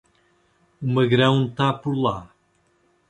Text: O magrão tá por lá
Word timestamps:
O 0.81 0.87
magrão 0.87 1.47
tá 1.47 1.71
por 1.71 1.93
lá 1.93 2.27